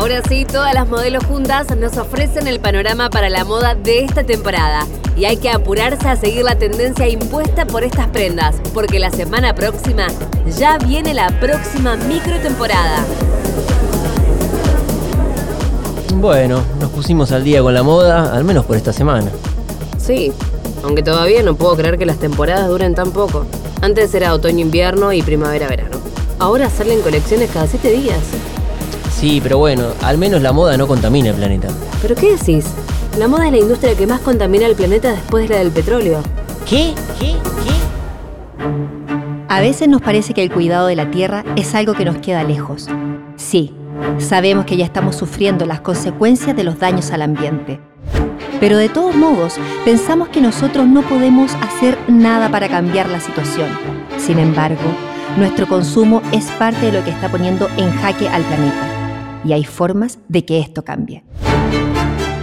[0.00, 4.24] Ahora sí, todas las modelos juntas nos ofrecen el panorama para la moda de esta
[4.24, 4.86] temporada.
[5.14, 9.54] Y hay que apurarse a seguir la tendencia impuesta por estas prendas, porque la semana
[9.54, 10.06] próxima
[10.56, 13.04] ya viene la próxima micro temporada.
[16.14, 19.30] Bueno, nos pusimos al día con la moda, al menos por esta semana.
[19.98, 20.32] Sí,
[20.82, 23.44] aunque todavía no puedo creer que las temporadas duren tan poco.
[23.82, 25.98] Antes era otoño-invierno y primavera-verano.
[26.38, 28.16] Ahora salen colecciones cada siete días.
[29.20, 31.68] Sí, pero bueno, al menos la moda no contamina el planeta.
[32.00, 32.64] ¿Pero qué decís?
[33.18, 36.22] La moda es la industria que más contamina el planeta después de la del petróleo.
[36.66, 36.94] ¿Qué?
[37.18, 37.34] ¿Qué?
[37.62, 37.74] ¿Qué?
[39.46, 42.44] A veces nos parece que el cuidado de la tierra es algo que nos queda
[42.44, 42.88] lejos.
[43.36, 43.74] Sí,
[44.16, 47.78] sabemos que ya estamos sufriendo las consecuencias de los daños al ambiente.
[48.58, 53.68] Pero de todos modos, pensamos que nosotros no podemos hacer nada para cambiar la situación.
[54.16, 54.80] Sin embargo,
[55.36, 58.89] nuestro consumo es parte de lo que está poniendo en jaque al planeta.
[59.44, 61.24] Y hay formas de que esto cambie.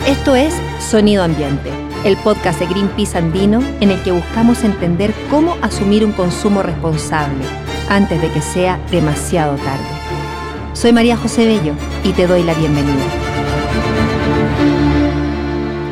[0.08, 1.70] Esto es Sonido Ambiente,
[2.06, 7.44] el podcast de Greenpeace Andino en el que buscamos entender cómo asumir un consumo responsable
[7.90, 9.86] antes de que sea demasiado tarde.
[10.73, 13.03] Soy María José Bello y te doy la bienvenida.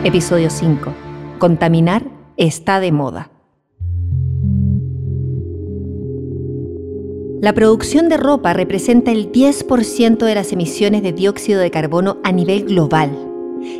[0.04, 0.94] Episodio 5.
[1.40, 2.06] Contaminar
[2.38, 3.35] está de moda.
[7.46, 12.32] La producción de ropa representa el 10% de las emisiones de dióxido de carbono a
[12.32, 13.12] nivel global,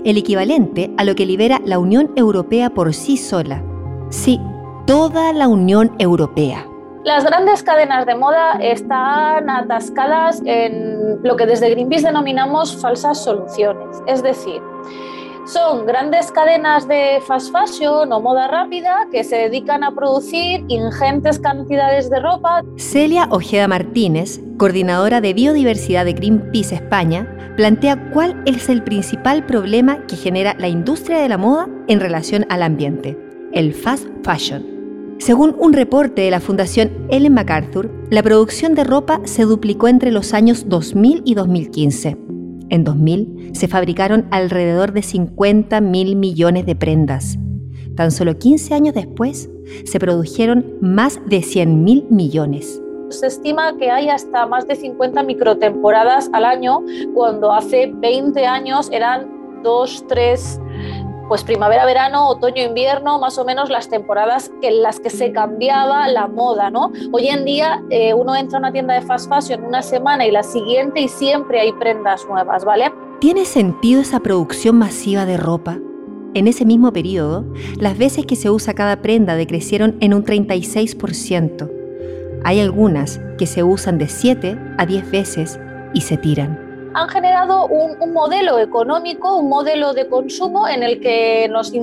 [0.04, 3.64] el equivalente a lo que libera la Unión Europea por sí sola.
[4.10, 4.40] Sí,
[4.86, 6.68] toda la Unión Europea.
[7.06, 14.00] Las grandes cadenas de moda están atascadas en lo que desde Greenpeace denominamos falsas soluciones.
[14.06, 14.62] Es decir,
[15.46, 21.40] son grandes cadenas de fast fashion o moda rápida que se dedican a producir ingentes
[21.40, 22.64] cantidades de ropa.
[22.78, 30.06] Celia Ojeda Martínez, coordinadora de biodiversidad de Greenpeace España, plantea cuál es el principal problema
[30.08, 33.18] que genera la industria de la moda en relación al ambiente,
[33.54, 34.76] el fast fashion.
[35.20, 40.12] Según un reporte de la Fundación Ellen MacArthur, la producción de ropa se duplicó entre
[40.12, 42.25] los años 2000 y 2015.
[42.70, 47.38] En 2000 se fabricaron alrededor de 50 mil millones de prendas.
[47.96, 49.50] Tan solo 15 años después
[49.86, 52.82] se produjeron más de 100 mil millones.
[53.10, 56.82] Se estima que hay hasta más de 50 microtemporadas al año,
[57.14, 60.60] cuando hace 20 años eran 2, 3
[61.28, 66.08] pues primavera, verano, otoño, invierno, más o menos las temporadas en las que se cambiaba
[66.08, 66.92] la moda, ¿no?
[67.12, 70.32] Hoy en día eh, uno entra a una tienda de fast fashion una semana y
[70.32, 72.94] la siguiente y siempre hay prendas nuevas, ¿vale?
[73.20, 75.80] ¿Tiene sentido esa producción masiva de ropa?
[76.34, 77.46] En ese mismo periodo,
[77.80, 81.72] las veces que se usa cada prenda decrecieron en un 36%.
[82.44, 85.60] Hay algunas que se usan de 7 a 10 veces
[85.94, 86.65] y se tiran
[86.96, 91.74] han generado un, modelo económico, un modelo de consumo en el que nos,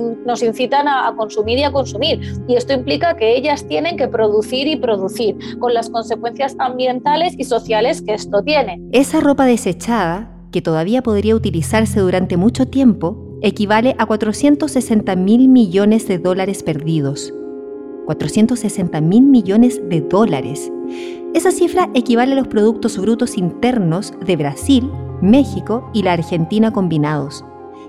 [0.41, 2.19] incitan a, a, consumir y a consumir.
[2.47, 7.43] Y esto implica que ellas tienen que producir y producir, con las consecuencias ambientales y
[7.43, 8.81] sociales que esto tiene.
[8.91, 16.07] Esa ropa desechada, que todavía podría utilizarse durante mucho tiempo, equivale a 460 mil millones
[16.07, 17.31] de dólares perdidos.
[18.07, 20.71] 460 mil millones de dólares.
[21.33, 27.43] Esa cifra equivale a los productos brutos internos de Brasil, México y la Argentina combinados,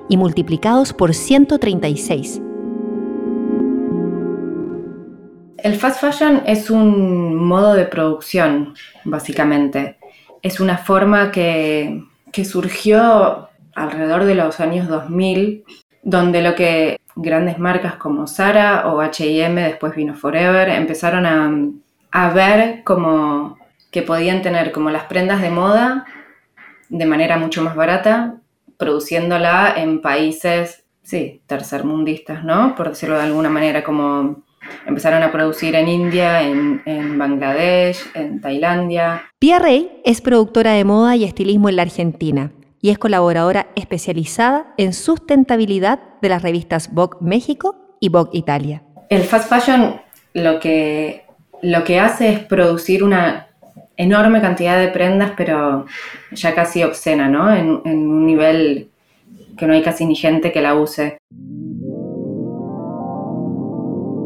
[0.09, 2.41] y multiplicados por 136.
[5.59, 8.73] El fast fashion es un modo de producción,
[9.05, 9.99] básicamente.
[10.41, 12.03] Es una forma que,
[12.33, 15.65] que surgió alrededor de los años 2000,
[16.03, 21.51] donde lo que grandes marcas como Zara o HM, después vino Forever, empezaron a,
[22.15, 23.59] a ver como
[23.91, 26.07] que podían tener como las prendas de moda
[26.89, 28.37] de manera mucho más barata,
[28.77, 32.77] produciéndola en países, sí, tercermundistas, ¿no?
[32.77, 34.45] Por decirlo de alguna manera, como
[34.87, 39.25] empezaron a producir en India, en, en Bangladesh, en Tailandia.
[39.41, 44.73] Pia Rey es productora de moda y estilismo en la Argentina y es colaboradora especializada
[44.77, 48.85] en sustentabilidad de las revistas Vogue México y Vogue Italia.
[49.11, 50.01] El fast fashion
[50.35, 51.24] lo que,
[51.65, 53.49] lo que hace es producir una
[53.97, 55.87] enorme cantidad de prendas, pero
[56.33, 57.55] ya casi obscena, ¿no?
[57.55, 58.89] En, un nivel
[59.57, 61.17] que no hay casi ni gente que la use.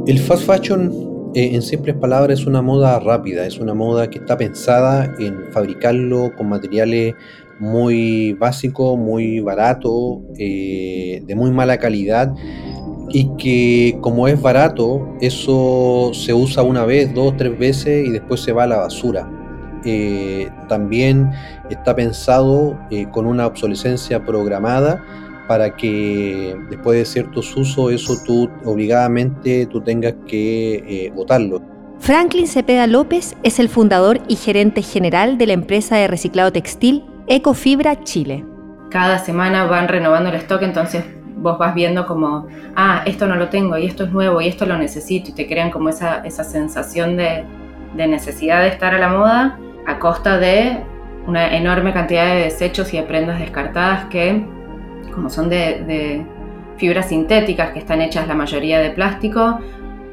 [0.06, 4.18] El fast fashion, eh, en simples palabras, es una moda rápida, es una moda que
[4.18, 7.14] está pensada en fabricarlo con materiales
[7.60, 12.32] muy básicos, muy baratos, eh, de muy mala calidad
[13.10, 18.40] y que como es barato, eso se usa una vez, dos, tres veces y después
[18.40, 19.28] se va a la basura.
[19.84, 21.30] eh, también
[21.70, 25.02] está pensado eh, con una obsolescencia programada
[25.46, 31.62] para que después de ciertos usos eso tú obligadamente tú tengas que botarlo.
[32.00, 37.04] Franklin Cepeda López es el fundador y gerente general de la empresa de reciclado textil
[37.28, 38.44] Ecofibra Chile.
[38.90, 41.04] Cada semana van renovando el stock, entonces
[41.40, 42.46] vos vas viendo como,
[42.76, 45.46] ah, esto no lo tengo y esto es nuevo y esto lo necesito y te
[45.46, 47.44] crean como esa, esa sensación de,
[47.94, 50.78] de necesidad de estar a la moda a costa de
[51.26, 54.44] una enorme cantidad de desechos y de prendas descartadas que,
[55.14, 56.26] como son de, de
[56.76, 59.58] fibras sintéticas que están hechas la mayoría de plástico,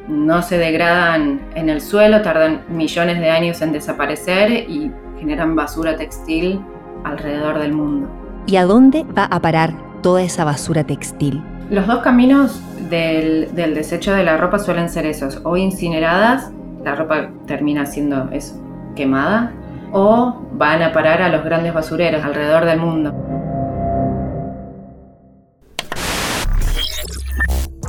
[0.08, 5.96] no se degradan en el suelo, tardan millones de años en desaparecer y generan basura
[5.96, 6.60] textil
[7.04, 8.10] alrededor del mundo.
[8.46, 9.74] ¿Y a dónde va a parar
[10.06, 11.42] toda esa basura textil?
[11.72, 12.62] Los dos caminos
[12.92, 16.52] del, desecho de la ropa suelen ser esos, o incineradas,
[16.84, 18.54] la ropa termina siendo eso,
[18.96, 19.52] quemada,
[19.92, 23.16] o van a parar a los grandes basureros alrededor del mundo.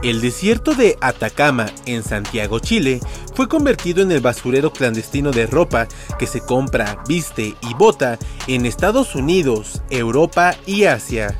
[0.02, 3.00] El desierto de Atacama, en Santiago, Chile,
[3.34, 5.86] fue convertido en el basurero clandestino de ropa
[6.18, 8.16] que se compra, viste y bota
[8.46, 11.36] en Estados Unidos, Europa y Asia.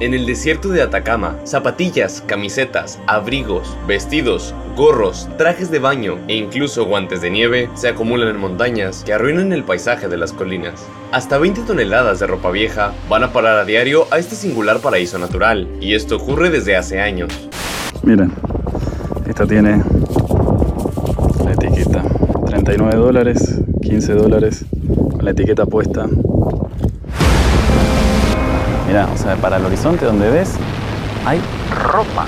[0.00, 6.84] En el desierto de Atacama, zapatillas, camisetas, abrigos, vestidos, gorros, trajes de baño e incluso
[6.84, 10.86] guantes de nieve se acumulan en montañas que arruinan el paisaje de las colinas.
[11.10, 15.18] Hasta 20 toneladas de ropa vieja van a parar a diario a este singular paraíso
[15.18, 17.32] natural, y esto ocurre desde hace años.
[18.04, 18.32] Miren,
[19.26, 19.82] esta tiene
[21.44, 22.04] la etiqueta.
[22.46, 24.64] 39 dólares, 15 dólares,
[25.10, 26.06] con la etiqueta puesta.
[28.88, 30.54] Mira, o sea, para el horizonte donde ves,
[31.26, 31.40] hay
[31.70, 32.26] ropa.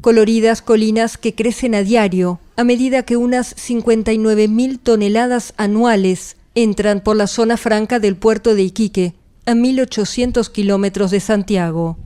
[0.00, 7.16] Coloridas colinas que crecen a diario, a medida que unas 59.000 toneladas anuales entran por
[7.16, 9.14] la zona franca del puerto de Iquique,
[9.44, 11.96] a 1.800 kilómetros de Santiago.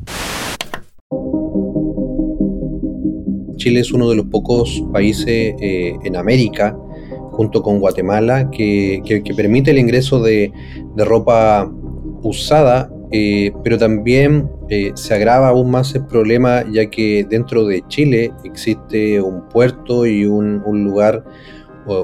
[3.56, 5.26] Chile es uno de los pocos países
[5.60, 6.74] eh, en América,
[7.32, 9.02] junto con Guatemala, que,
[9.36, 10.50] permite el ingreso de,
[10.96, 11.70] ropa
[12.22, 17.84] usada, eh, pero también eh, se agrava aún más el problema ya que dentro de
[17.86, 21.22] Chile existe un puerto y un, lugar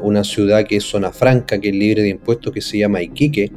[0.02, 3.50] una ciudad que es zona franca, que es libre de impuestos, que se llama Iquique,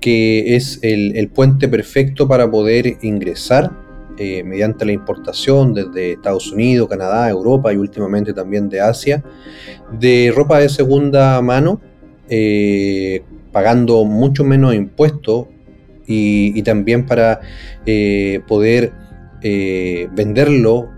[0.00, 3.72] que es el puente perfecto para poder ingresar
[4.18, 9.22] eh, mediante la importación desde Estados Unidos, Canadá, Europa y últimamente también de Asia,
[9.92, 11.80] de ropa de segunda mano,
[13.52, 15.48] pagando mucho menos impuestos
[16.06, 17.40] y, también para
[17.84, 18.92] eh, poder
[19.42, 20.90] venderlo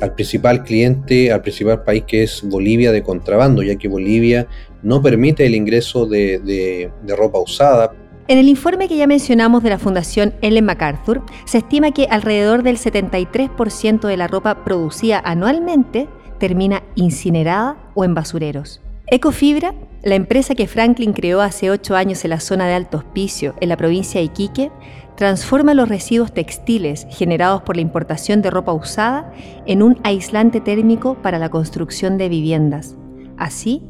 [0.00, 4.46] al principal cliente, al principal país que es Bolivia de contrabando, ya que Bolivia
[4.82, 7.92] no permite el ingreso de ropa usada
[8.28, 12.64] en el informe que ya mencionamos de la Fundación Ellen MacArthur, se estima que alrededor
[12.64, 16.08] del 73% de la ropa producida anualmente
[16.40, 18.80] termina incinerada o en basureros.
[19.08, 19.72] Ecofibra,
[20.02, 23.68] la empresa que Franklin creó hace 8 años en la zona de Alto Hospicio, en
[23.68, 24.72] la provincia de Iquique,
[25.16, 29.32] transforma los residuos textiles generados por la importación de ropa usada
[29.64, 32.96] en un aislante térmico para la construcción de viviendas.
[33.36, 33.82] Así,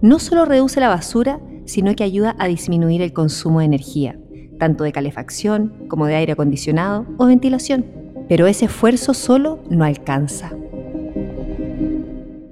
[0.00, 4.16] no solo reduce la basura, sino que ayuda a disminuir el consumo de energía,
[4.60, 7.84] tanto de calefacción como de aire acondicionado o ventilación.
[8.28, 10.52] Pero ese esfuerzo solo no alcanza.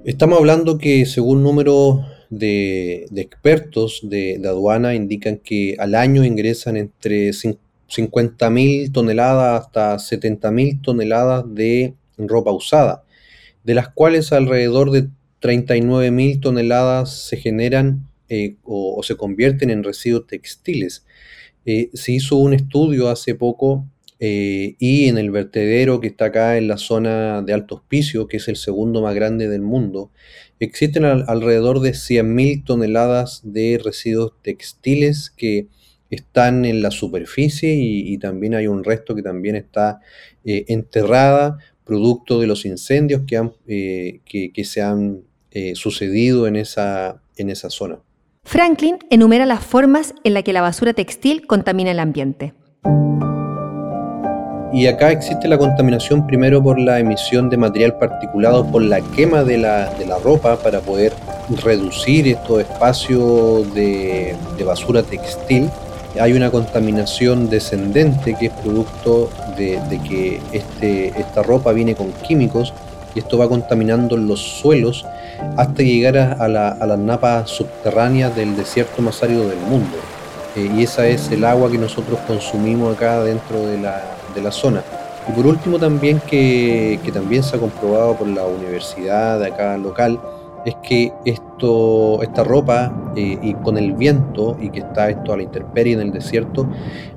[0.03, 1.99] Estamos hablando que según números
[2.31, 11.43] de, expertos de, aduana indican que al año ingresan entre 50.000 toneladas hasta 70.000 toneladas
[11.53, 13.03] de ropa usada,
[13.63, 15.09] de las cuales alrededor de
[15.41, 21.05] 39.000 toneladas se generan eh, o, se convierten en residuos textiles.
[21.65, 23.85] Eh, se hizo un estudio hace poco
[24.23, 28.37] eh, y en el vertedero que está acá en la zona de Alto Hospicio, que
[28.37, 30.11] es el segundo más grande del mundo,
[30.59, 35.69] existen alrededor de 100.000 toneladas de residuos textiles que
[36.11, 40.01] están en la superficie y, también hay un resto que también está
[40.43, 45.21] enterrada, producto de los incendios que, han, que, se han
[45.73, 47.99] sucedido en esa, en esa zona.
[48.43, 52.53] Franklin enumera las formas en las que la basura textil contamina el ambiente.
[54.73, 59.43] Y acá existe la contaminación primero por la emisión de material particulado por la quema
[59.43, 59.91] de la,
[60.23, 61.13] ropa para poder
[61.61, 64.35] reducir estos espacios de,
[64.65, 65.69] basura textil.
[66.19, 72.73] Hay una contaminación descendente que es producto de, que este, esta ropa viene con químicos
[73.13, 75.05] y esto va contaminando los suelos
[75.57, 79.97] hasta llegar a, las napas subterráneas del desierto más árido del mundo.
[80.55, 84.01] y esa es el agua que nosotros consumimos acá dentro de la,
[84.33, 84.83] de la zona.
[85.27, 89.77] Y por último también que, que, también se ha comprobado por la universidad de acá
[89.77, 90.19] local,
[90.65, 95.37] es que esto, esta ropa eh, y con el viento y que está esto a
[95.37, 96.67] la intemperie en el desierto,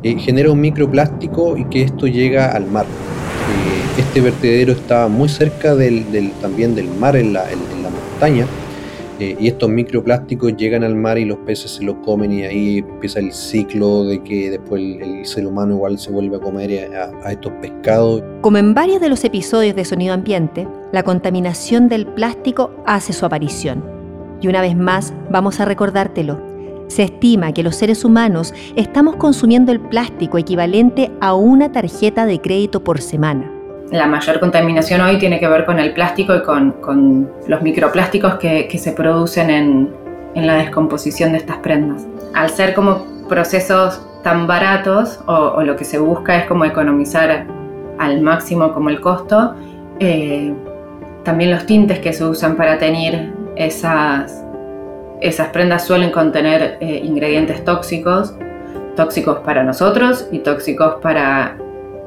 [0.03, 2.87] eh, genera un microplástico y que esto llega al mar.
[2.87, 7.83] Eh, este vertedero está muy cerca del, del, también del mar en la, en, en
[7.83, 8.47] la montaña
[9.21, 12.79] eh, y estos microplásticos llegan al mar y los peces se los comen y ahí
[12.79, 17.11] empieza el ciclo de que después el, ser humano igual se vuelve a comer a,
[17.27, 18.23] a, estos pescados.
[18.41, 23.25] Como en varios de los episodios de Sonido Ambiente, la contaminación del plástico hace su
[23.25, 23.85] aparición.
[24.41, 26.41] Y una vez más vamos a recordártelo.
[26.89, 32.41] Se estima que los seres humanos estamos consumiendo el plástico equivalente a una tarjeta de
[32.41, 33.54] crédito por semana
[33.95, 38.69] la mayor contaminación hoy tiene que ver con el plástico y con, los microplásticos que,
[38.77, 39.95] se producen en,
[40.35, 42.05] la descomposición de estas prendas.
[42.35, 47.47] Al ser como procesos tan baratos o, lo que se busca es como economizar
[48.01, 49.55] al máximo como el costo,
[50.01, 50.53] eh,
[51.23, 54.45] también los tintes que se usan para teñir esas,
[55.21, 58.35] esas prendas suelen contener eh, ingredientes tóxicos,
[58.97, 61.57] tóxicos para nosotros y tóxicos para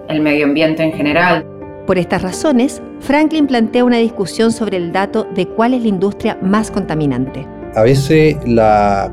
[0.09, 1.45] el medio ambiente en general.
[1.87, 6.37] Por estas razones, Franklin plantea una discusión sobre el dato de cuál es la industria
[6.41, 7.47] más contaminante.
[7.75, 8.35] A veces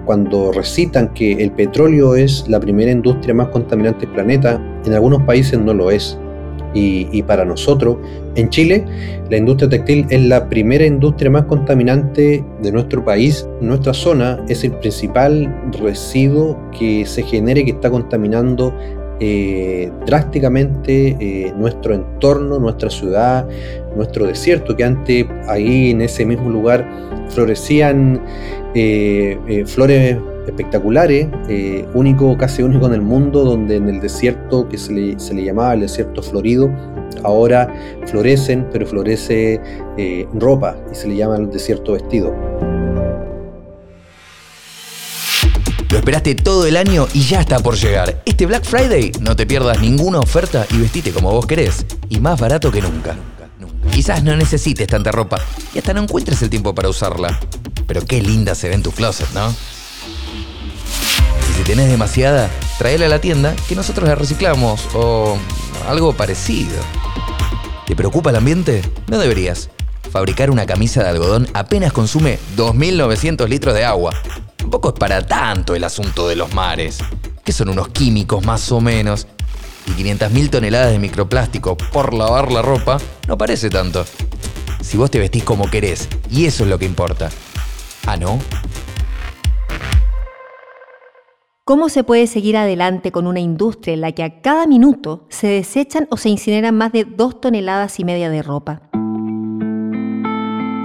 [0.05, 5.23] cuando recitan que el petróleo es la primera industria más contaminante del planeta, en algunos
[5.23, 6.19] países no lo es.
[6.75, 7.99] Y, y, para nosotros,
[8.35, 8.85] en Chile,
[9.31, 13.49] la industria textil es la primera industria más contaminante de nuestro país.
[13.61, 18.75] Nuestra zona es el principal residuo que se genere que está contaminando
[19.21, 23.47] eh, drásticamente eh, nuestro entorno, nuestra ciudad,
[23.97, 26.89] nuestro desierto, que antes ahí en ese mismo lugar
[27.29, 28.21] florecían
[28.75, 31.29] eh, flores espectaculares,
[31.95, 35.45] único, casi único en el mundo, donde en el desierto que se le, se le
[35.45, 36.71] llamaba el desierto florido,
[37.23, 37.73] ahora
[38.07, 39.59] florecen, pero florece
[40.35, 42.35] ropa y se le llama el desierto vestido.
[45.95, 48.21] Lo esperaste todo el año y ya está por llegar.
[48.27, 51.87] Este Black Friday no te pierdas ninguna oferta y vestite como vos querés.
[52.09, 53.15] Y más barato que nunca.
[53.93, 55.39] Quizás no necesites tanta ropa
[55.73, 57.39] y hasta no encuentres el tiempo para usarla.
[57.87, 59.55] Pero qué linda se ve en tu closet, ¿no?
[61.51, 65.39] Y si tenés demasiada, tráela a la tienda que nosotros la reciclamos o
[65.89, 66.83] algo parecido.
[67.87, 68.83] ¿Te preocupa el ambiente?
[69.07, 69.71] No deberías.
[70.11, 74.13] Fabricar una camisa de algodón apenas consume 2.900 litros de agua
[74.65, 76.99] Tampoco es para tanto el asunto de los mares,
[77.45, 79.27] que son unos químicos más o menos,
[79.87, 82.97] y 500.000 toneladas de microplástico por lavar la ropa
[83.29, 84.07] no parece tanto.
[84.81, 87.29] Si vos te vestís como querés, y eso es lo que importa.
[88.07, 88.39] ¿Ah, no?
[91.67, 95.47] ¿Cómo se puede seguir adelante con una industria en la que a cada minuto se
[95.47, 98.81] desechan o se incineran más de dos toneladas y media de ropa?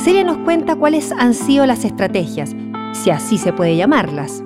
[0.03, 2.53] Celia nos cuenta cuáles han sido las estrategias
[2.93, 4.43] si así se puede llamarlas,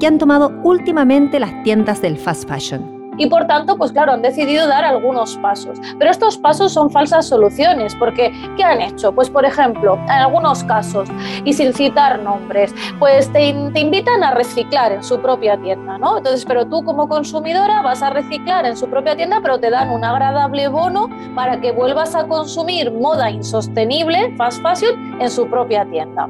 [0.00, 3.02] que han tomado últimamente las tiendas del fast fashion.
[3.18, 5.78] Y por tanto, pues claro, han decidido dar algunos pasos.
[5.98, 9.12] Pero estos pasos son falsas soluciones, porque ¿qué han hecho?
[9.12, 11.08] Pues por ejemplo, en algunos casos,
[11.44, 16.18] y sin citar nombres, pues te, invitan a reciclar en su propia tienda, ¿no?
[16.18, 19.90] Entonces, pero tú como consumidora vas a reciclar en su propia tienda, pero te dan
[19.90, 25.84] un agradable bono para que vuelvas a consumir moda insostenible, fast fashion, en su propia
[25.84, 26.28] tienda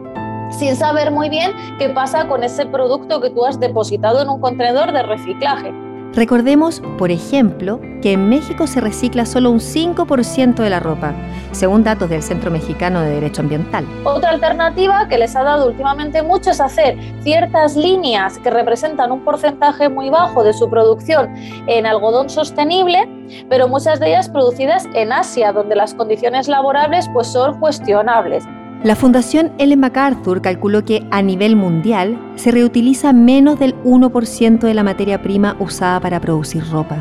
[0.52, 4.40] sin saber muy bien qué pasa con ese producto que tú has depositado en un
[4.40, 5.72] contenedor de reciclaje.
[6.14, 11.14] Recordemos, por ejemplo, que en México se recicla solo un 5% de la ropa,
[11.52, 13.86] según datos del Centro Mexicano de Derecho Ambiental.
[14.04, 19.24] Otra alternativa que les ha dado últimamente mucho es hacer ciertas líneas que representan un
[19.24, 21.32] porcentaje muy bajo de su producción
[21.66, 23.08] en algodón sostenible,
[23.48, 28.44] pero muchas de ellas producidas en Asia, donde las condiciones laborables pues, son cuestionables.
[28.84, 34.74] La Fundación Ellen MacArthur calculó que a nivel mundial se reutiliza menos del 1% de
[34.74, 36.96] la materia prima usada para producir ropa.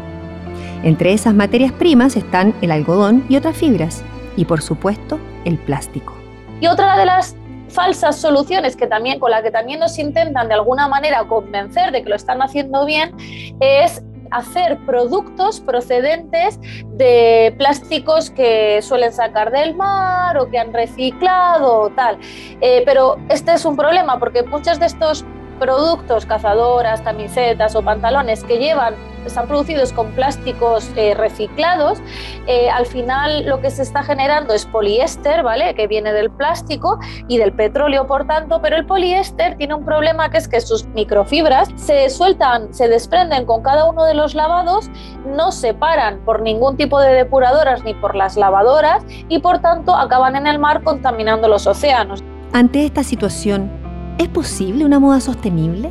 [0.84, 4.04] Entre esas materias primas están el algodón y otras fibras,
[4.38, 6.14] y por supuesto el plástico.
[6.60, 7.36] Y otra de las
[7.70, 12.04] falsas soluciones que también con la que también nos intentan de alguna manera convencer de
[12.04, 13.16] que lo están haciendo bien
[13.60, 21.82] es hacer productos procedentes de plásticos que suelen sacar del mar o que han reciclado
[21.82, 22.18] o tal.
[22.62, 25.26] Eh, pero este es un problema porque muchos de estos
[25.62, 32.00] productos, cazadoras, camisetas o pantalones que llevan están producidos con plásticos eh, reciclados,
[32.48, 35.76] eh, al final lo que se está generando es poliéster, ¿vale?
[35.76, 40.32] Que viene del plástico y del petróleo, por tanto, pero el poliéster tiene un problema
[40.32, 44.90] que es que sus microfibras se sueltan, se desprenden con cada uno de los lavados,
[45.26, 49.96] no se paran por ningún tipo de depuradoras ni por las lavadoras y por tanto
[49.96, 52.24] acaban en el mar contaminando los océanos.
[52.54, 53.81] Ante esta situación,
[54.22, 55.90] ¿es posible una moda sostenible?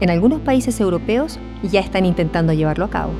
[0.00, 3.12] En algunos países europeos ya están intentando llevarlo a cabo.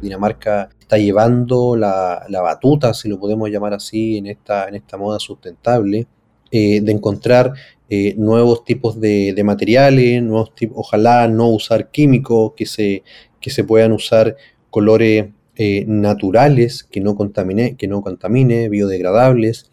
[0.00, 5.18] Dinamarca está llevando la, batuta, si lo podemos llamar así, en esta, en esta moda
[5.18, 6.06] sustentable,
[6.52, 7.54] eh, de encontrar
[7.90, 13.02] eh, nuevos tipos de, materiales, nuevos ojalá no usar químicos, que se,
[13.40, 14.36] que se puedan usar
[14.70, 19.72] colores eh, naturales, que no, contamine, que no contamine, biodegradables.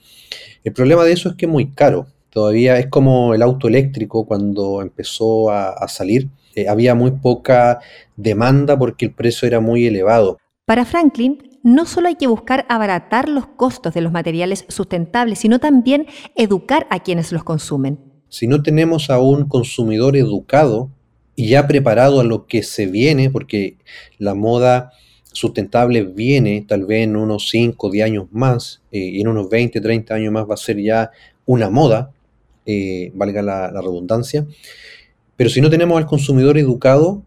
[0.64, 2.08] El problema de eso es que es muy caro.
[2.36, 6.28] Todavía es como el auto eléctrico cuando empezó a, salir.
[6.54, 7.80] Eh, había muy poca
[8.18, 10.38] demanda porque el precio era muy elevado.
[10.66, 15.60] Para Franklin, no solo hay que buscar abaratar los costos de los materiales sustentables, sino
[15.60, 18.00] también educar a quienes los consumen.
[18.28, 20.90] Si no tenemos a un consumidor educado
[21.38, 23.78] y ya preparado a lo que se viene, porque
[24.18, 24.92] la moda
[25.32, 29.50] sustentable viene tal vez en unos 5 o 10 años más, eh, y en unos
[29.50, 31.12] 20, 30 años más va a ser ya
[31.46, 32.12] una moda,
[32.66, 34.46] eh, valga la, redundancia.
[35.36, 37.24] Pero si no tenemos al consumidor educado,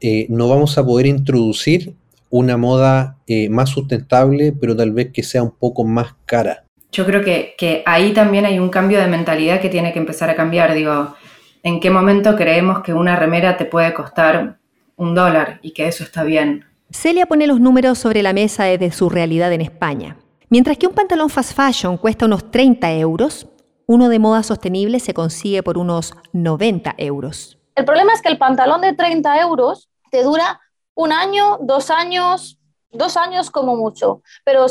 [0.00, 1.94] eh, no vamos a poder introducir
[2.30, 6.64] una moda eh, más sustentable, pero tal vez que sea un poco más cara.
[6.90, 10.30] Yo creo que, que, ahí también hay un cambio de mentalidad que tiene que empezar
[10.30, 10.74] a cambiar.
[10.74, 11.14] Digo,
[11.62, 14.58] ¿en qué momento creemos que una remera te puede costar
[14.96, 16.64] un dólar y que eso está bien?
[16.90, 20.16] Celia pone los números sobre la mesa desde su realidad en España.
[20.48, 23.48] Mientras que un pantalón fast fashion cuesta unos 30 euros,
[23.86, 27.58] uno de moda sostenible se consigue por unos 90 euros.
[27.74, 30.60] El problema es que el pantalón de 30 euros te dura
[30.94, 32.58] un año, dos años,
[32.94, 34.66] dos años como mucho, pero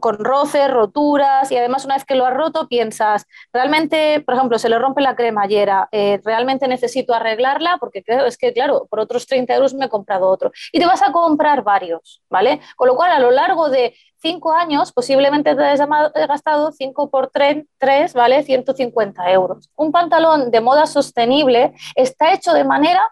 [0.00, 4.58] con roces, roturas y además una vez que lo has roto piensas, realmente, por ejemplo,
[4.58, 9.00] se le rompe la cremallera, eh, realmente necesito arreglarla porque creo, es que, claro, por
[9.00, 10.52] otros 30 euros me he comprado otro.
[10.72, 12.60] Y te vas a comprar varios, ¿vale?
[12.76, 15.86] Con lo cual, a lo largo de cinco años, posiblemente te hayas
[16.28, 18.42] gastado 5 por 3, ¿vale?
[18.42, 19.70] 150 euros.
[19.76, 23.02] Un pantalón de moda sostenible está hecho de manera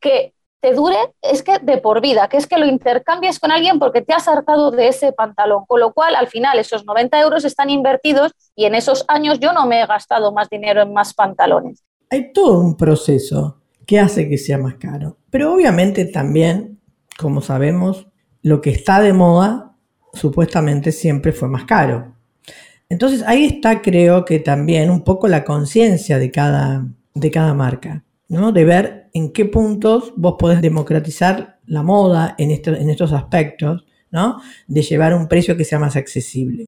[0.00, 3.80] que te dure, es que de por vida, que es que lo intercambies con alguien
[3.80, 5.64] porque te has hartado de ese pantalón.
[5.66, 9.52] Con lo cual, al final, esos 90 euros están invertidos y en esos años yo
[9.52, 11.82] no me he gastado más dinero en más pantalones.
[12.10, 15.16] Hay todo un proceso que hace que sea más caro.
[15.30, 16.80] Pero obviamente también,
[17.18, 18.06] como sabemos,
[18.42, 19.72] lo que está de moda
[20.12, 22.14] supuestamente siempre fue más caro.
[22.88, 28.04] Entonces ahí está creo que también un poco la conciencia de cada, de cada marca,
[28.28, 28.52] ¿no?
[28.52, 34.40] de ver en qué puntos vos podés democratizar la moda en, en estos aspectos, ¿no?
[34.66, 36.66] de llevar un precio que sea más accesible.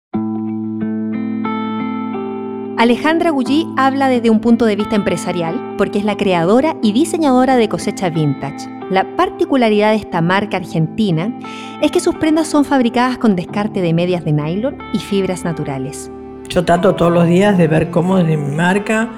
[2.76, 7.56] Alejandra Gullí habla desde un punto de vista empresarial porque es la creadora y diseñadora
[7.56, 8.68] de Cosecha Vintage.
[8.90, 11.38] La particularidad de esta marca argentina
[11.80, 16.10] es que sus prendas son fabricadas con descarte de medias de nylon y fibras naturales.
[16.50, 19.08] Yo trato todos los días de ver cómo desde mi marca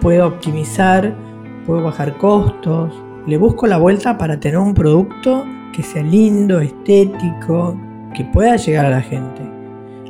[0.00, 1.16] puedo optimizar,
[1.66, 2.94] puedo bajar costos.
[3.26, 7.76] Le busco la vuelta para tener un producto que sea lindo, estético,
[8.14, 9.42] que pueda llegar a la gente.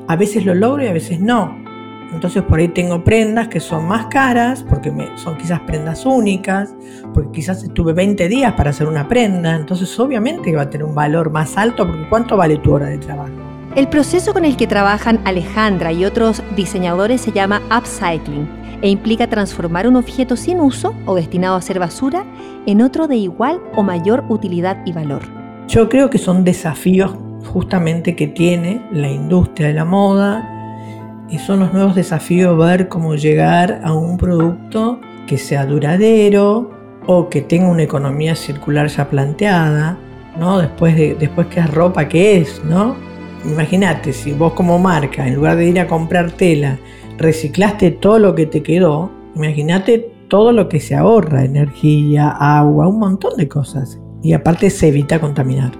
[0.06, 1.66] A veces lo logro y a veces no
[2.12, 6.74] entonces por ahí tengo prendas que son más caras, porque son quizás prendas únicas,
[7.12, 10.94] porque quizás estuve 20 días para hacer una prenda, entonces obviamente va a tener un
[10.94, 13.32] valor más alto, porque ¿cuánto vale tu hora de trabajo?
[13.74, 18.48] El proceso con el que trabajan Alejandra y otros diseñadores se llama upcycling
[18.82, 22.24] e implica transformar un objeto sin uso o destinado a ser basura
[22.66, 25.22] en otro de igual o mayor utilidad y valor.
[25.68, 27.12] Yo creo que son desafíos
[27.44, 33.14] justamente que tiene la industria de la moda y son los nuevos desafíos ver cómo
[33.14, 36.70] llegar a un producto que sea duradero
[37.06, 39.98] o que tenga una economía circular ya planteada,
[40.38, 40.58] ¿no?
[40.58, 42.96] Después, de, después que es ropa que es, ¿no?
[43.44, 46.78] Imagínate, si vos como marca, en lugar de ir a comprar tela,
[47.18, 52.98] reciclaste todo lo que te quedó, imagínate todo lo que se ahorra, energía, agua, un
[52.98, 54.00] montón de cosas.
[54.22, 55.72] Y aparte se evita contaminar.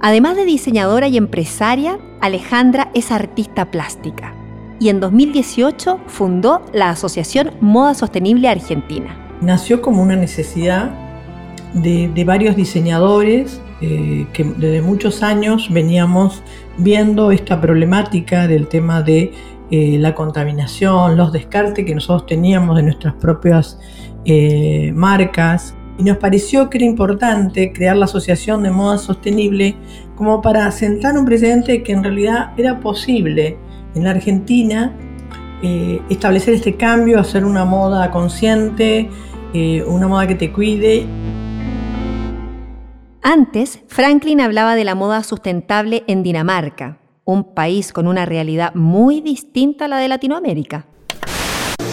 [0.00, 4.34] Además de diseñadora y empresaria, Alejandra es artista plástica
[4.80, 9.16] y en 2018 fundó la Asociación Moda Sostenible Argentina.
[9.40, 10.90] Nació como una necesidad
[11.74, 16.42] de, varios diseñadores eh, que desde muchos años veníamos
[16.78, 19.32] viendo esta problemática del tema de
[19.70, 23.78] eh, la contaminación, los descartes que nosotros teníamos de nuestras propias
[24.24, 29.76] eh, marcas y nos pareció que era importante crear la Asociación de Moda Sostenible
[30.16, 33.58] como para sentar un precedente que en realidad era posible
[33.94, 34.96] en la Argentina
[35.62, 39.10] eh, establecer este cambio, hacer una moda consciente,
[39.86, 41.06] una moda que te cuide.
[43.22, 46.98] Antes, Franklin hablaba de la moda sustentable en Dinamarca,
[47.28, 50.86] un país con una realidad muy distinta a la de Latinoamérica.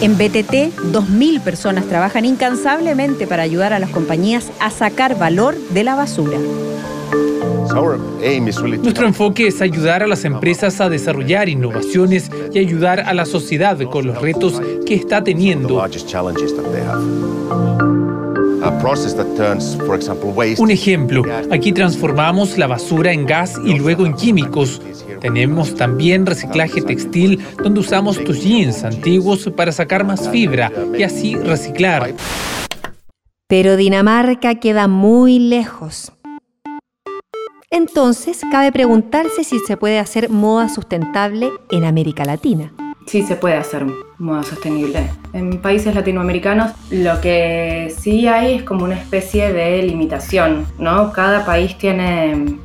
[0.00, 5.84] En BTT, 2.000 personas trabajan incansablemente para ayudar a las compañías a sacar valor de
[5.84, 6.38] la basura.
[8.82, 13.78] Nuestro enfoque es ayudar a las empresas a desarrollar innovaciones y ayudar a la sociedad
[13.90, 15.84] con los retos que está teniendo.
[20.58, 24.80] Un ejemplo, aquí transformamos la basura en gas y luego en químicos.
[25.26, 31.34] Tenemos también reciclaje textil donde usamos tus jeans antiguos para sacar más fibra y así
[31.34, 32.14] reciclar.
[33.48, 36.12] Pero Dinamarca queda muy lejos.
[37.72, 42.72] Entonces, cabe preguntarse si se puede hacer moda sustentable en América Latina.
[43.06, 43.84] Sí, se puede hacer
[44.18, 45.10] moda sostenible.
[45.32, 51.12] En países latinoamericanos lo que sí hay es como una especie de limitación, ¿no?
[51.12, 52.60] Cada país tiene,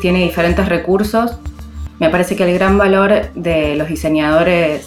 [0.00, 1.40] tiene diferentes recursos.
[1.98, 4.84] Me parece que el gran valor de los diseñadores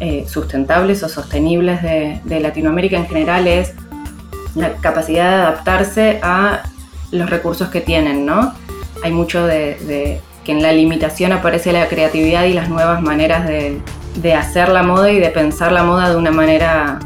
[0.00, 3.74] eh, sustentables o sostenibles de, de Latinoamérica en general es
[4.54, 6.62] la capacidad de adaptarse a
[7.10, 8.52] los recursos que tienen, ¿no?
[9.04, 13.82] hay mucho de, que en la limitación aparece la creatividad y las nuevas maneras de,
[14.34, 17.00] hacer la moda y de pensar la moda de una manera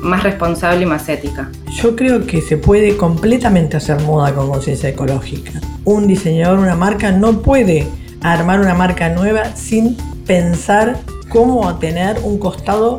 [0.00, 1.50] más responsable y más ética.
[1.70, 5.52] Yo creo que se puede completamente hacer moda con conciencia ecológica.
[5.84, 7.86] Un diseñador, una marca no puede
[8.22, 12.98] armar una marca nueva sin pensar cómo tener un costado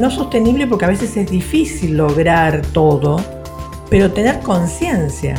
[0.00, 3.20] no sostenible porque a veces es difícil lograr todo,
[3.90, 5.34] pero tener conciencia.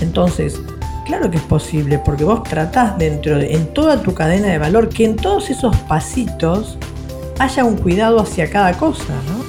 [0.00, 0.60] Entonces,
[1.04, 4.88] Claro que es posible, porque vos tratás dentro de, en toda tu cadena de valor,
[4.88, 6.78] que en todos esos pasitos
[7.38, 9.43] haya un cuidado hacia cada cosa, ¿no?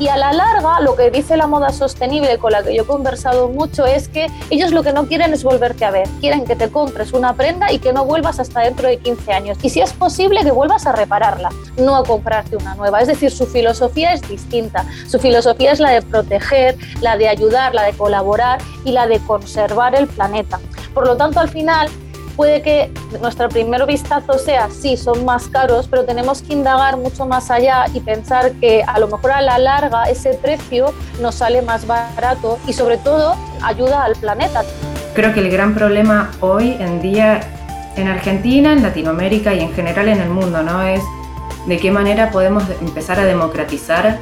[0.00, 2.86] Y a la larga, lo que dice la moda sostenible con la que yo he
[2.86, 6.08] conversado mucho es que ellos lo que no quieren es volverte a ver.
[6.20, 9.58] Quieren que te compres una prenda y que no vuelvas hasta dentro de 15 años.
[9.60, 13.02] Y si es posible, que vuelvas a repararla, no a comprarte una nueva.
[13.02, 14.86] Es decir, su filosofía es distinta.
[15.06, 19.20] Su filosofía es la de proteger, la de ayudar, la de colaborar y la de
[19.20, 20.60] conservar el planeta.
[20.94, 21.90] Por lo tanto, al final
[22.36, 22.90] puede que
[23.20, 27.86] nuestro primer vistazo sea, sí, son más caros, pero tenemos que indagar mucho más allá
[27.92, 32.58] y pensar que a lo mejor a la larga ese precio nos sale más barato
[32.66, 34.62] y sobre todo ayuda al planeta.
[35.14, 37.40] Creo que el gran problema hoy en día
[37.96, 40.82] en Argentina, en Latinoamérica y en general en el mundo, ¿no?
[40.82, 41.02] Es
[41.66, 44.18] de qué manera podemos empezar a democratizar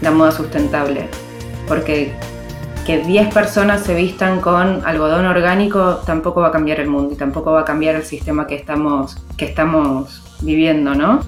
[0.00, 1.08] la moda sustentable.
[1.66, 2.14] Porque
[2.86, 7.16] que 10 personas se vistan con algodón orgánico tampoco va a cambiar el mundo y
[7.16, 11.20] tampoco va a cambiar el sistema que estamos, que estamos viviendo, ¿no?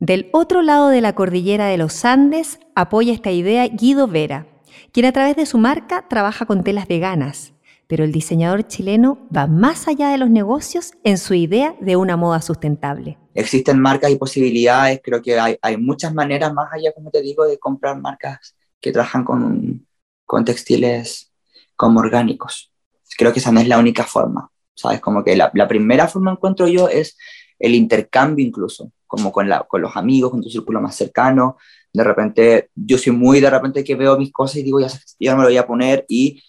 [0.00, 4.48] Del otro lado de la cordillera de los Andes apoya esta idea Guido Vera,
[4.90, 7.52] quien a través de su marca trabaja con telas veganas,
[7.86, 12.16] pero el diseñador chileno va más allá de los negocios en su idea de una
[12.16, 17.10] moda sustentable existen marcas y posibilidades, creo que hay, hay, muchas maneras más allá, como
[17.10, 19.86] te digo, de comprar marcas que trabajan con,
[20.24, 21.32] con textiles
[21.76, 22.72] como orgánicos.
[23.18, 25.00] Creo que esa no es la única forma, ¿sabes?
[25.00, 27.16] Como que la, la primera forma encuentro yo es
[27.58, 31.56] el intercambio incluso, como con, la, con los amigos, con tu círculo más cercano.
[31.92, 35.34] De repente, yo soy muy de repente que veo mis cosas y digo, ya, ya
[35.34, 36.42] me lo voy a poner y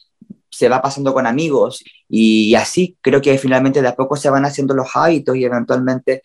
[0.55, 4.45] se va pasando con amigos y así creo que finalmente de a poco se van
[4.45, 6.23] haciendo los hábitos y eventualmente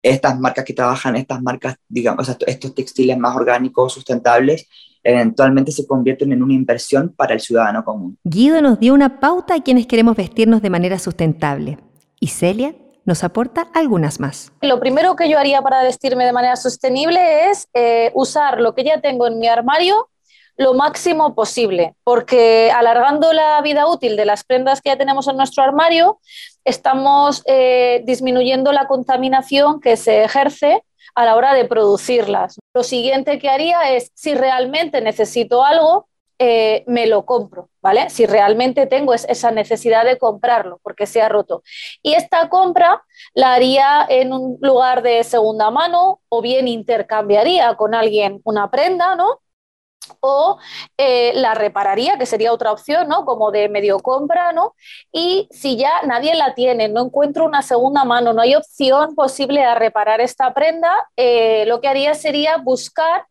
[0.00, 4.68] estas marcas que trabajan, estas marcas, digamos, estos textiles más orgánicos, sustentables,
[5.02, 8.16] eventualmente se convierten en una inversión para el ciudadano común.
[8.22, 11.78] Guido nos dio una pauta a quienes queremos vestirnos de manera sustentable.
[12.20, 14.52] Y Celia nos aporta algunas más.
[14.62, 18.84] Lo primero que yo haría para vestirme de manera sostenible es eh, usar lo que
[18.84, 20.08] ya tengo en mi armario
[20.56, 25.36] lo máximo posible, porque alargando la vida útil de las prendas que ya tenemos en
[25.36, 26.18] nuestro armario,
[26.64, 30.82] estamos eh, disminuyendo la contaminación que se ejerce
[31.14, 32.58] a la hora de producirlas.
[32.74, 38.10] Lo siguiente que haría es, si realmente necesito algo, eh, me lo compro, ¿vale?
[38.10, 41.62] Si realmente tengo esa necesidad de comprarlo porque se ha roto.
[42.02, 47.94] Y esta compra la haría en un lugar de segunda mano o bien intercambiaría con
[47.94, 49.40] alguien una prenda, ¿no?
[50.20, 50.58] O
[50.96, 53.24] eh, la repararía, que sería otra opción, ¿no?
[53.24, 54.74] Como de medio compra, ¿no?
[55.12, 59.60] Y si ya nadie la tiene, no encuentro una segunda mano, no hay opción posible
[59.60, 63.26] de reparar esta prenda, eh, lo que haría sería buscar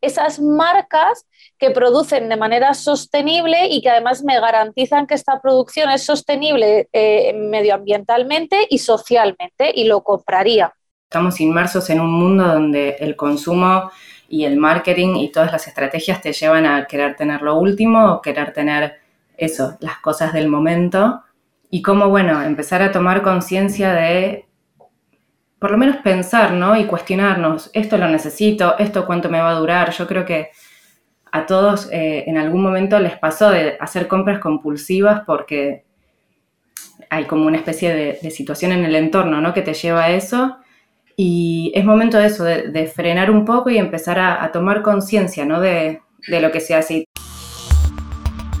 [0.00, 1.26] esas marcas
[1.58, 6.88] que producen de manera sostenible y que además me garantizan que esta producción es sostenible
[6.92, 10.74] eh, medioambientalmente y socialmente y lo compraría.
[11.04, 13.90] Estamos inmersos en un mundo donde el consumo
[14.30, 18.22] y el marketing y todas las estrategias te llevan a querer tener lo último o
[18.22, 19.00] querer tener
[19.36, 21.24] eso, las cosas del momento.
[21.68, 24.46] Y cómo, bueno, empezar a tomar conciencia de,
[25.58, 26.76] por lo menos pensar, ¿no?
[26.76, 29.90] Y cuestionarnos, esto lo necesito, esto cuánto me va a durar.
[29.90, 30.50] Yo creo que
[31.32, 35.84] a todos eh, en algún momento les pasó de hacer compras compulsivas porque
[37.08, 39.52] hay como una especie de, situación en el entorno, ¿no?
[39.52, 40.58] Que te lleva a eso
[41.22, 45.60] y es momento de eso, de, frenar un poco y empezar a, tomar conciencia ¿no?
[45.60, 47.04] de, de lo que se hace.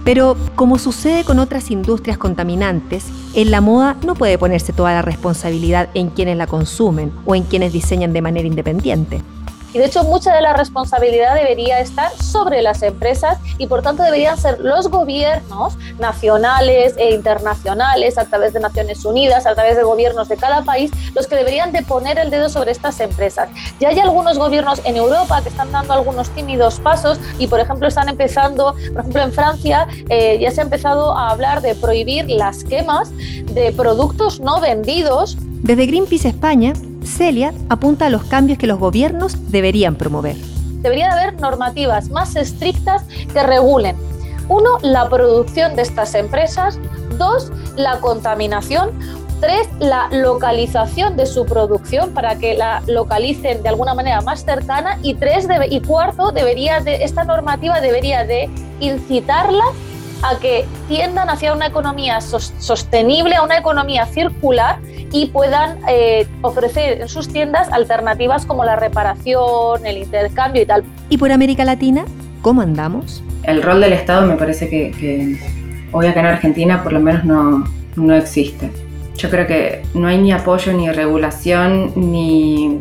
[0.04, 5.00] Pero como sucede con otras industrias contaminantes, en la moda no puede ponerse toda la
[5.00, 9.22] responsabilidad en quienes la consumen o en quienes diseñan de manera independiente.
[9.72, 14.02] Y de hecho mucha de la responsabilidad debería estar sobre las empresas y por tanto
[14.02, 19.82] deberían ser los gobiernos nacionales e internacionales a través de Naciones Unidas, a través de
[19.82, 23.48] gobiernos de cada país, los que deberían de poner el dedo sobre estas empresas.
[23.78, 27.88] Ya hay algunos gobiernos en Europa que están dando algunos tímidos pasos y por ejemplo
[27.88, 32.28] están empezando, por ejemplo en Francia eh, ya se ha empezado a hablar de prohibir
[32.28, 33.10] las quemas
[33.46, 35.36] de productos no vendidos.
[35.62, 36.72] Desde Greenpeace España
[37.04, 40.36] Celia apunta a los cambios que los gobiernos deberían promover.
[40.82, 43.96] Debería haber normativas más estrictas que regulen,
[44.48, 46.78] uno, la producción de estas empresas,
[47.18, 48.90] dos, la contaminación,
[49.40, 54.98] tres, la localización de su producción para que la localicen de alguna manera más cercana
[55.02, 59.68] y tres, y cuarto, debería de, esta normativa debería de incitarlas
[60.22, 64.78] a que tiendan hacia una economía sostenible, a una economía circular
[65.12, 70.84] y puedan eh, ofrecer en sus tiendas alternativas como la reparación, el intercambio y tal.
[71.08, 72.04] ¿Y por América Latina?
[72.42, 73.22] ¿Cómo andamos?
[73.42, 75.38] El rol del Estado me parece que,
[75.92, 77.64] hoy acá en Argentina por lo menos no,
[77.96, 78.70] no existe.
[79.16, 82.80] Yo creo que no hay ni apoyo, ni regulación, ni,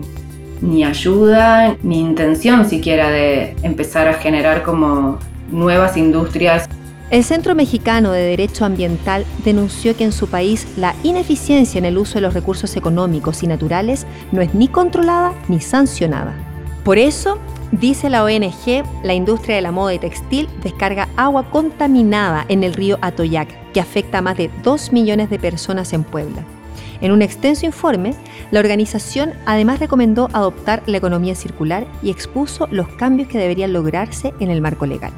[0.62, 5.20] ni ayuda, ni intención siquiera de empezar a generar como
[5.52, 6.70] nuevas industrias
[7.12, 11.98] el Centro Mexicano de Derecho Ambiental denunció que en su país la ineficiencia en el
[11.98, 16.36] uso de los recursos económicos y naturales no es ni controlada ni sancionada.
[16.84, 17.40] Por eso,
[17.72, 22.74] dice la ONG, la industria de la moda y textil descarga agua contaminada en el
[22.74, 26.46] río Atoyac, que afecta a más de 2 millones de personas en Puebla.
[27.02, 28.14] En un extenso informe,
[28.52, 34.34] la organización además recomendó adoptar la economía circular y expuso los cambios que deberían lograrse
[34.40, 35.14] en el marco legal.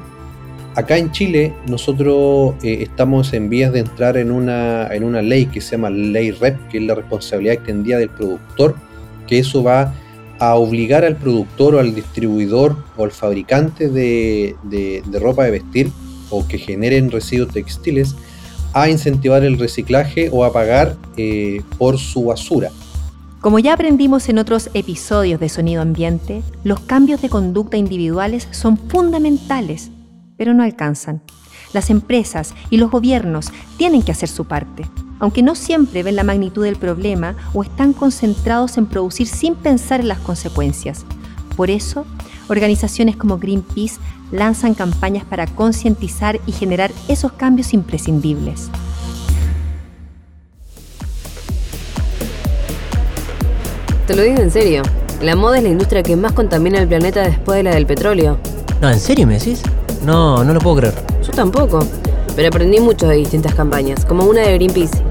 [0.74, 5.44] Acá en Chile nosotros eh, estamos en vías de entrar en una, en una ley
[5.44, 8.74] que se llama Ley REP, que es la responsabilidad extendida del productor,
[9.26, 9.92] que eso va
[10.38, 15.92] a obligar al productor o al distribuidor o al fabricante de, ropa de vestir
[16.30, 18.14] o que generen residuos textiles
[18.72, 22.70] a incentivar el reciclaje o a pagar eh, por su basura.
[23.42, 28.78] Como ya aprendimos en otros episodios de Sonido Ambiente, los cambios de conducta individuales son
[28.78, 29.90] fundamentales
[30.42, 31.22] pero no alcanzan.
[31.72, 34.84] Las empresas y los gobiernos tienen que hacer su parte,
[35.20, 40.00] aunque no siempre ven la magnitud del problema o están concentrados en producir sin pensar
[40.00, 41.04] en las consecuencias.
[41.56, 42.04] Por eso,
[42.48, 44.00] organizaciones como Greenpeace
[44.32, 48.68] lanzan campañas para concientizar y generar esos cambios imprescindibles.
[54.08, 54.82] Te lo digo en serio,
[55.22, 58.38] la moda es la industria que más contamina el planeta después de la del petróleo.
[58.80, 59.62] No, ¿en serio me decís?
[60.04, 60.94] No, no lo puedo creer.
[61.22, 61.80] Yo tampoco,
[62.34, 65.02] pero aprendí mucho de distintas campañas, como una de Greenpeace.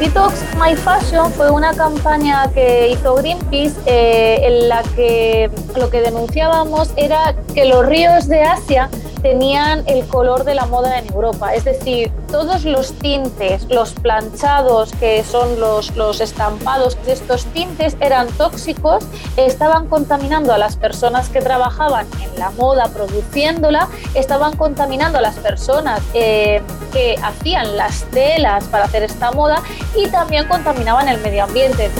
[0.00, 6.00] Detox My Fashion fue una campaña que hizo Greenpeace eh, en la que lo que
[6.00, 8.88] denunciábamos era que los ríos de Asia
[9.22, 11.54] tenían el color de la moda en Europa.
[11.54, 18.28] Es decir, todos los tintes, los planchados, que son los, los estampados, estos tintes eran
[18.28, 19.04] tóxicos,
[19.36, 25.36] estaban contaminando a las personas que trabajaban en la moda produciéndola, estaban contaminando a las
[25.36, 29.62] personas eh, que hacían las telas para hacer esta moda
[29.96, 31.90] y también contaminaban el medio ambiente.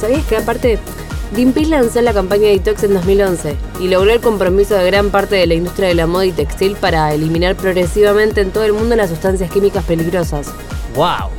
[0.00, 0.78] ¿Sabías que aparte
[1.32, 5.46] Greenpeace lanzó la campaña Detox en 2011 y logró el compromiso de gran parte de
[5.46, 9.10] la industria de la moda y textil para eliminar progresivamente en todo el mundo las
[9.10, 10.48] sustancias químicas peligrosas.
[10.96, 11.30] ¡Wow!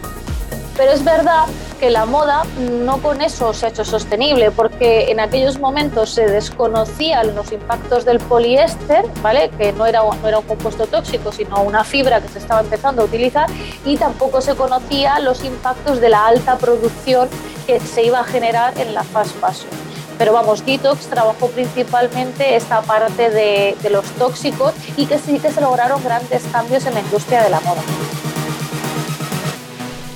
[0.78, 1.46] Pero es verdad
[1.82, 2.44] que la moda
[2.86, 8.06] no con eso se ha hecho sostenible, porque en aquellos momentos se desconocían los impactos
[8.06, 9.50] del poliéster, ¿vale?
[9.58, 13.02] que no era, no era un compuesto tóxico, sino una fibra que se estaba empezando
[13.02, 13.50] a utilizar,
[13.84, 17.28] y tampoco se conocía los impactos de la alta producción
[17.65, 19.72] que se iba a generar en la fast fashion.
[20.20, 25.52] Pero vamos, Detox trabajó principalmente esta parte de, de los tóxicos y que sí que
[25.52, 27.82] se lograron grandes cambios en la industria de la moda.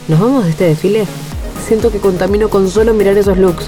[0.08, 1.08] ¿Nos vamos de este desfile?
[1.68, 3.68] Siento que contamino con solo mirar esos looks.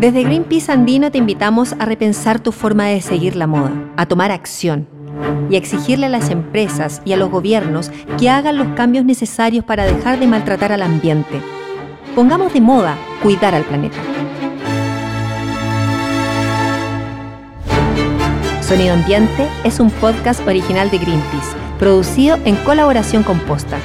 [0.00, 4.32] Desde Greenpeace Andino te invitamos a repensar tu forma de seguir la moda, a tomar
[4.32, 4.88] acción
[5.48, 9.64] y a exigirle a las empresas y a los gobiernos que hagan los cambios necesarios
[9.64, 11.40] para dejar de maltratar al ambiente.
[12.14, 13.96] Pongamos de moda cuidar al planeta.
[18.60, 23.78] Sonido Ambiente es un podcast original de Greenpeace, producido en colaboración con Posta.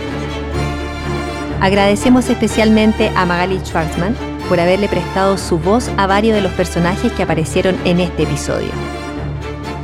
[1.61, 4.15] Agradecemos especialmente a Magali Schwartzman
[4.47, 8.69] por haberle prestado su voz a varios de los personajes que aparecieron en este episodio.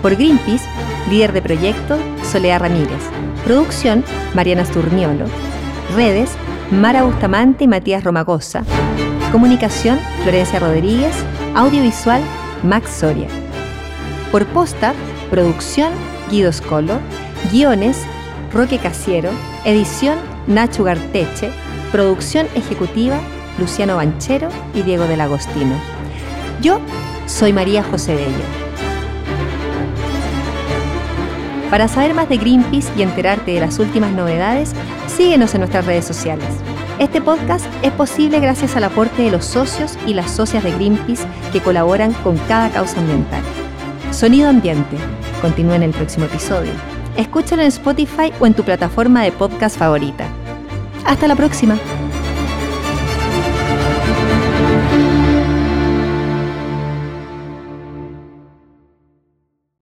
[0.01, 0.65] Por Greenpeace,
[1.09, 3.01] líder de proyecto, Soledad Ramírez.
[3.43, 5.25] Producción, Mariana Sturniolo.
[5.95, 6.31] Redes,
[6.71, 8.63] Mara Bustamante y Matías Romagosa.
[9.31, 11.13] Comunicación, Florencia Rodríguez.
[11.55, 12.21] Audiovisual,
[12.63, 13.27] Max Soria.
[14.31, 14.93] Por posta,
[15.29, 15.91] producción,
[16.29, 16.99] Guido Scolo.
[17.51, 17.97] Guiones,
[18.51, 19.29] Roque Casiero.
[19.63, 21.49] Edición, Nacho Garteche.
[21.91, 23.19] Producción ejecutiva,
[23.59, 25.75] Luciano Banchero y Diego del Agostino.
[26.61, 26.79] Yo
[27.25, 28.65] soy María José Bello.
[31.69, 34.73] Para saber más de Greenpeace y enterarte de las últimas novedades,
[35.07, 36.47] síguenos en nuestras redes sociales.
[36.99, 41.25] Este podcast es posible gracias al aporte de los socios y las socias de Greenpeace
[41.51, 43.41] que colaboran con cada causa ambiental.
[44.11, 44.95] Sonido Ambiente.
[45.41, 46.71] Continúa en el próximo episodio.
[47.17, 50.27] Escúchalo en Spotify o en tu plataforma de podcast favorita.
[51.05, 51.77] Hasta la próxima.